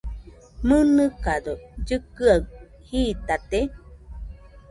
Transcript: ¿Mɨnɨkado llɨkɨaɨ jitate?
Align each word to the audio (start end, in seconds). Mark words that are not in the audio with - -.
¿Mɨnɨkado 0.67 1.53
llɨkɨaɨ 1.85 2.41
jitate? 2.87 3.59